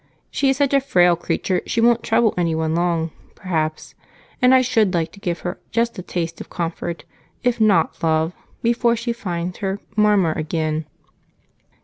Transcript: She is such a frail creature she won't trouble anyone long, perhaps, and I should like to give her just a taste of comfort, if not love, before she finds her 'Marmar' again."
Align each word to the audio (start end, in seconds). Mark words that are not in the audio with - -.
She 0.31 0.49
is 0.49 0.57
such 0.57 0.73
a 0.73 0.81
frail 0.81 1.15
creature 1.15 1.61
she 1.67 1.79
won't 1.79 2.01
trouble 2.01 2.33
anyone 2.35 2.73
long, 2.73 3.11
perhaps, 3.35 3.93
and 4.41 4.51
I 4.51 4.61
should 4.63 4.95
like 4.95 5.11
to 5.11 5.19
give 5.19 5.41
her 5.41 5.59
just 5.69 5.99
a 5.99 6.01
taste 6.01 6.41
of 6.41 6.49
comfort, 6.49 7.03
if 7.43 7.61
not 7.61 8.01
love, 8.01 8.33
before 8.63 8.95
she 8.95 9.13
finds 9.13 9.59
her 9.59 9.79
'Marmar' 9.97 10.31
again." 10.35 10.85